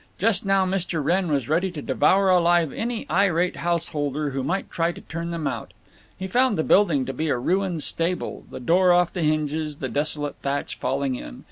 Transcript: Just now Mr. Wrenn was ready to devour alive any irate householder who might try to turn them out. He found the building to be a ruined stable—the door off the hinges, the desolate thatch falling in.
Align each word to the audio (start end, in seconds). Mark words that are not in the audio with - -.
Just 0.17 0.47
now 0.47 0.65
Mr. 0.65 1.03
Wrenn 1.03 1.27
was 1.31 1.47
ready 1.47 1.69
to 1.73 1.79
devour 1.79 2.29
alive 2.29 2.73
any 2.73 3.07
irate 3.07 3.57
householder 3.57 4.31
who 4.31 4.43
might 4.43 4.71
try 4.71 4.91
to 4.91 5.01
turn 5.01 5.29
them 5.29 5.45
out. 5.45 5.73
He 6.17 6.25
found 6.25 6.57
the 6.57 6.63
building 6.63 7.05
to 7.05 7.13
be 7.13 7.27
a 7.29 7.37
ruined 7.37 7.83
stable—the 7.83 8.61
door 8.61 8.93
off 8.93 9.13
the 9.13 9.21
hinges, 9.21 9.75
the 9.77 9.89
desolate 9.89 10.37
thatch 10.37 10.75
falling 10.79 11.13
in. 11.17 11.39